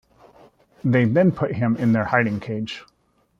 [0.83, 2.83] They then put him in their hiding cage.